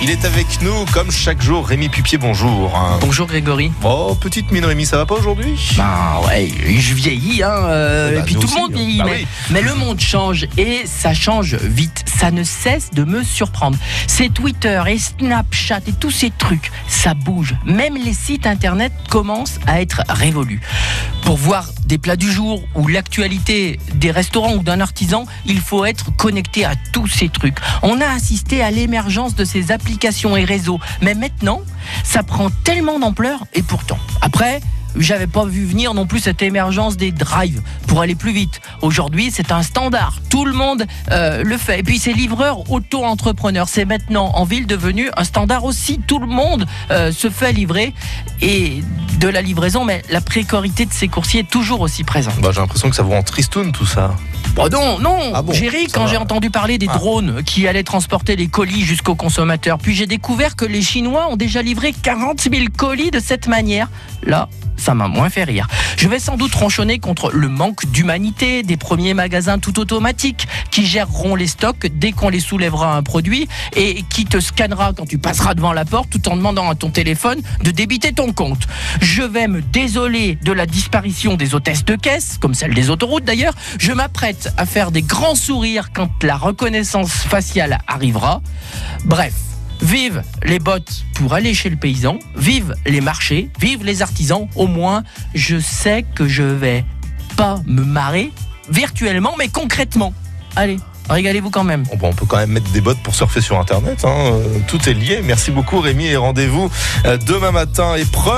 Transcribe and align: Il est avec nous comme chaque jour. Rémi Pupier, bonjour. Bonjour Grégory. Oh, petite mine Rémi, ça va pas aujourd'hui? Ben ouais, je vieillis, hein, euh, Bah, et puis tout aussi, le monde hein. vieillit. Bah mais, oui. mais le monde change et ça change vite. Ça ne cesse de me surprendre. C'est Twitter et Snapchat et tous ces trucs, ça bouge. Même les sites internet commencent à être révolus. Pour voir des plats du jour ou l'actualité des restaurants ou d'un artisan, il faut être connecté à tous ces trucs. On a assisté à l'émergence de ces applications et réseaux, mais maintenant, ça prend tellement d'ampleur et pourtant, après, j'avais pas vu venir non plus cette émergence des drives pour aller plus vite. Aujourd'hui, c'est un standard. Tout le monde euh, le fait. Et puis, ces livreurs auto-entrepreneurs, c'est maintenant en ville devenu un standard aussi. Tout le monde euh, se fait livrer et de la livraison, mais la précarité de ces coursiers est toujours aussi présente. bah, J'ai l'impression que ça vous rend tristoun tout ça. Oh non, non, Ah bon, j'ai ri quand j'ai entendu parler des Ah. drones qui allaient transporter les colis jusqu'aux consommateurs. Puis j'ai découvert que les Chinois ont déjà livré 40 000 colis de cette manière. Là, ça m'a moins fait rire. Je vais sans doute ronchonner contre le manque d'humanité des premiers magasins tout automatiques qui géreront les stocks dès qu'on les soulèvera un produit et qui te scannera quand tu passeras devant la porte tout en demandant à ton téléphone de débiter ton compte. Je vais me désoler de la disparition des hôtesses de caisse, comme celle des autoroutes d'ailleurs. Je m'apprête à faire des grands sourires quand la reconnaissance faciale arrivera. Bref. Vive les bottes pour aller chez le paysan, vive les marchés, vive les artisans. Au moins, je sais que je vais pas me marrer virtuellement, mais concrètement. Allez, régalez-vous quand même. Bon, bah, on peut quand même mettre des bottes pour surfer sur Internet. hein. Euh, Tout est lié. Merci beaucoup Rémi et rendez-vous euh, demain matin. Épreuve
Il 0.00 0.10
est 0.10 0.24
avec 0.24 0.62
nous 0.62 0.84
comme 0.92 1.10
chaque 1.10 1.42
jour. 1.42 1.66
Rémi 1.66 1.88
Pupier, 1.88 2.18
bonjour. 2.18 2.72
Bonjour 3.00 3.26
Grégory. 3.26 3.72
Oh, 3.82 4.16
petite 4.20 4.52
mine 4.52 4.64
Rémi, 4.64 4.86
ça 4.86 4.96
va 4.96 5.06
pas 5.06 5.16
aujourd'hui? 5.16 5.58
Ben 5.76 6.20
ouais, 6.26 6.48
je 6.78 6.94
vieillis, 6.94 7.42
hein, 7.42 7.50
euh, 7.64 8.14
Bah, 8.14 8.20
et 8.20 8.22
puis 8.22 8.36
tout 8.36 8.44
aussi, 8.44 8.54
le 8.54 8.60
monde 8.60 8.70
hein. 8.74 8.76
vieillit. 8.76 8.98
Bah 8.98 9.04
mais, 9.06 9.16
oui. 9.16 9.26
mais 9.50 9.60
le 9.62 9.74
monde 9.74 9.98
change 9.98 10.46
et 10.56 10.82
ça 10.86 11.14
change 11.14 11.56
vite. 11.56 12.04
Ça 12.06 12.30
ne 12.30 12.44
cesse 12.44 12.90
de 12.92 13.02
me 13.02 13.24
surprendre. 13.24 13.76
C'est 14.06 14.32
Twitter 14.32 14.80
et 14.86 14.98
Snapchat 14.98 15.80
et 15.88 15.92
tous 15.92 16.12
ces 16.12 16.30
trucs, 16.30 16.70
ça 16.86 17.14
bouge. 17.14 17.56
Même 17.64 17.96
les 17.96 18.12
sites 18.14 18.46
internet 18.46 18.92
commencent 19.10 19.58
à 19.66 19.80
être 19.80 20.02
révolus. 20.08 20.60
Pour 21.24 21.36
voir 21.36 21.66
des 21.88 21.98
plats 21.98 22.16
du 22.16 22.30
jour 22.30 22.62
ou 22.74 22.86
l'actualité 22.86 23.80
des 23.94 24.10
restaurants 24.10 24.54
ou 24.54 24.62
d'un 24.62 24.80
artisan, 24.80 25.24
il 25.46 25.60
faut 25.60 25.84
être 25.86 26.14
connecté 26.16 26.64
à 26.64 26.74
tous 26.92 27.08
ces 27.08 27.30
trucs. 27.30 27.56
On 27.82 28.00
a 28.00 28.06
assisté 28.06 28.62
à 28.62 28.70
l'émergence 28.70 29.34
de 29.34 29.44
ces 29.44 29.72
applications 29.72 30.36
et 30.36 30.44
réseaux, 30.44 30.78
mais 31.00 31.14
maintenant, 31.14 31.62
ça 32.04 32.22
prend 32.22 32.50
tellement 32.64 32.98
d'ampleur 32.98 33.44
et 33.54 33.62
pourtant, 33.62 33.98
après, 34.20 34.60
j'avais 34.96 35.26
pas 35.26 35.44
vu 35.44 35.64
venir 35.64 35.94
non 35.94 36.06
plus 36.06 36.20
cette 36.20 36.42
émergence 36.42 36.96
des 36.96 37.12
drives 37.12 37.60
pour 37.86 38.00
aller 38.00 38.14
plus 38.14 38.32
vite. 38.32 38.60
Aujourd'hui, 38.82 39.30
c'est 39.32 39.52
un 39.52 39.62
standard. 39.62 40.18
Tout 40.30 40.44
le 40.44 40.52
monde 40.52 40.84
euh, 41.10 41.42
le 41.44 41.56
fait. 41.56 41.80
Et 41.80 41.82
puis, 41.82 41.98
ces 41.98 42.12
livreurs 42.12 42.70
auto-entrepreneurs, 42.70 43.68
c'est 43.68 43.84
maintenant 43.84 44.32
en 44.34 44.44
ville 44.44 44.66
devenu 44.66 45.10
un 45.16 45.24
standard 45.24 45.64
aussi. 45.64 46.00
Tout 46.06 46.18
le 46.18 46.26
monde 46.26 46.66
euh, 46.90 47.12
se 47.12 47.30
fait 47.30 47.52
livrer 47.52 47.94
et 48.42 48.82
de 49.20 49.28
la 49.28 49.42
livraison, 49.42 49.84
mais 49.84 50.02
la 50.10 50.20
précarité 50.20 50.86
de 50.86 50.92
ces 50.92 51.08
coursiers 51.08 51.40
est 51.40 51.50
toujours 51.50 51.80
aussi 51.80 52.04
présente. 52.04 52.40
bah, 52.40 52.50
J'ai 52.52 52.60
l'impression 52.60 52.88
que 52.90 52.96
ça 52.96 53.02
vous 53.02 53.10
rend 53.10 53.22
tristoun 53.22 53.72
tout 53.72 53.86
ça. 53.86 54.14
Oh 54.60 54.68
non, 54.68 54.98
non, 54.98 55.32
Ah 55.34 55.42
bon, 55.42 55.52
j'ai 55.52 55.68
ri 55.68 55.86
quand 55.86 56.08
j'ai 56.08 56.16
entendu 56.16 56.50
parler 56.50 56.78
des 56.78 56.88
Ah. 56.90 56.94
drones 56.98 57.42
qui 57.44 57.68
allaient 57.68 57.84
transporter 57.84 58.34
les 58.34 58.48
colis 58.48 58.82
jusqu'aux 58.82 59.14
consommateurs. 59.14 59.78
Puis 59.78 59.94
j'ai 59.94 60.06
découvert 60.06 60.56
que 60.56 60.64
les 60.64 60.82
Chinois 60.82 61.28
ont 61.30 61.36
déjà 61.36 61.62
livré 61.62 61.92
40 61.92 62.40
000 62.52 62.66
colis 62.76 63.10
de 63.12 63.20
cette 63.20 63.46
manière. 63.46 63.88
Là, 64.24 64.48
ça 64.76 64.94
m'a 64.94 65.08
moins 65.08 65.28
fait 65.30 65.44
rire. 65.44 65.66
Je 65.96 66.08
vais 66.08 66.18
sans 66.20 66.36
doute 66.36 66.54
ronchonner 66.54 66.98
contre 67.00 67.30
le 67.32 67.48
manque 67.48 67.86
d'humanité 67.90 68.62
des 68.62 68.76
premiers 68.76 69.14
magasins 69.14 69.58
tout 69.58 69.78
automatiques 69.80 70.46
qui 70.70 70.86
géreront 70.86 71.34
les 71.34 71.48
stocks 71.48 71.86
dès 71.96 72.12
qu'on 72.12 72.28
les 72.28 72.38
soulèvera 72.40 72.96
un 72.96 73.02
produit 73.02 73.48
et 73.74 74.04
qui 74.08 74.24
te 74.24 74.38
scannera 74.38 74.92
quand 74.92 75.06
tu 75.06 75.18
passeras 75.18 75.54
devant 75.54 75.72
la 75.72 75.84
porte 75.84 76.10
tout 76.10 76.28
en 76.28 76.36
demandant 76.36 76.68
à 76.70 76.74
ton 76.76 76.90
téléphone 76.90 77.40
de 77.64 77.70
débiter 77.72 78.12
ton 78.12 78.32
compte. 78.32 78.66
Je 79.00 79.22
vais 79.22 79.48
me 79.48 79.62
désoler 79.62 80.38
de 80.42 80.52
la 80.52 80.66
disparition 80.66 81.34
des 81.34 81.54
hôtesses 81.56 81.84
de 81.84 81.96
caisse, 81.96 82.38
comme 82.40 82.54
celle 82.54 82.74
des 82.74 82.90
autoroutes 82.90 83.24
d'ailleurs. 83.24 83.54
Je 83.80 83.92
m'apprête 83.92 84.47
à 84.56 84.66
faire 84.66 84.90
des 84.90 85.02
grands 85.02 85.34
sourires 85.34 85.90
quand 85.92 86.10
la 86.22 86.36
reconnaissance 86.36 87.10
faciale 87.12 87.78
arrivera. 87.86 88.40
Bref. 89.04 89.34
Vive 89.80 90.24
les 90.42 90.58
bottes 90.58 91.04
pour 91.14 91.34
aller 91.34 91.54
chez 91.54 91.70
le 91.70 91.76
paysan, 91.76 92.18
vive 92.34 92.74
les 92.84 93.00
marchés, 93.00 93.48
vive 93.60 93.84
les 93.84 94.02
artisans. 94.02 94.48
Au 94.56 94.66
moins, 94.66 95.04
je 95.36 95.60
sais 95.60 96.04
que 96.16 96.26
je 96.26 96.42
vais 96.42 96.84
pas 97.36 97.60
me 97.64 97.84
marrer 97.84 98.32
virtuellement, 98.70 99.34
mais 99.38 99.46
concrètement. 99.46 100.12
Allez, 100.56 100.78
régalez-vous 101.08 101.50
quand 101.50 101.62
même. 101.62 101.84
Bon, 101.84 101.96
bah, 101.96 102.08
on 102.10 102.12
peut 102.12 102.26
quand 102.26 102.38
même 102.38 102.50
mettre 102.50 102.70
des 102.72 102.80
bottes 102.80 102.98
pour 103.04 103.14
surfer 103.14 103.40
sur 103.40 103.56
Internet. 103.60 104.04
hein. 104.04 104.12
Euh, 104.32 104.58
Tout 104.66 104.88
est 104.88 104.94
lié. 104.94 105.20
Merci 105.22 105.52
beaucoup 105.52 105.78
Rémi 105.78 106.06
et 106.06 106.16
rendez-vous 106.16 106.68
euh, 107.06 107.16
demain 107.16 107.52
matin. 107.52 107.94
Épreuve 107.94 108.36